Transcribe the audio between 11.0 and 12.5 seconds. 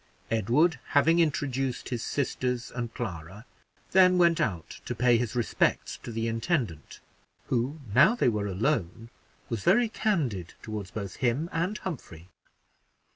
him and Humphrey.